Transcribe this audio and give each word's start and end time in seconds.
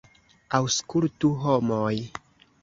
Aŭskultu, 0.59 1.31
homoj! 1.45 1.93